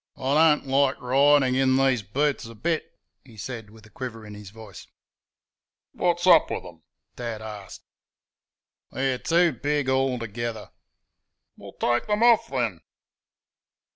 [0.17, 4.33] "I don't like ridin' in these boots a bit," he said, with a quiver in
[4.33, 4.87] his voice.
[5.93, 6.81] "Wot's up with 'em?"
[7.15, 7.83] Dad asked.
[8.91, 10.71] "They're too big altogether."
[11.55, 12.81] "Well, take 'em off then!"